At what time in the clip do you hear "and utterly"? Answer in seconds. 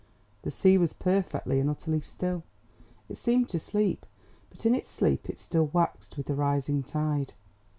1.59-2.01